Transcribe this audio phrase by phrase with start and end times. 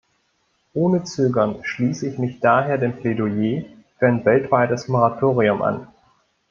[0.73, 3.61] Ohne Zögern schließe ich mich daher dem Plädoyer
[3.99, 5.89] für ein weltweites Moratorium an.